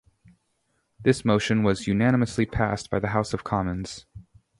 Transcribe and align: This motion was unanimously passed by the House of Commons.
This 0.99 1.23
motion 1.23 1.61
was 1.61 1.85
unanimously 1.85 2.47
passed 2.47 2.89
by 2.89 2.97
the 2.99 3.09
House 3.09 3.35
of 3.35 3.43
Commons. 3.43 4.07